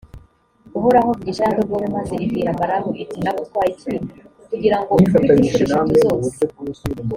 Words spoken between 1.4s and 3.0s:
ya ndogobe, maze ibwira balamu,